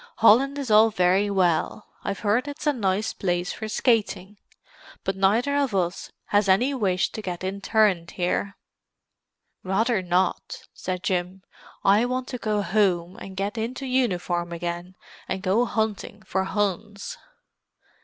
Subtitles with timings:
[0.15, 4.37] "Holland is all very well; I've heard it's a nice place for skating.
[5.03, 8.55] But neither of us has any wish to get interned here."
[9.63, 11.43] "Rather not!" said Jim.
[11.83, 14.95] "I want to go home and get into uniform again,
[15.29, 17.19] and go hunting for Huns."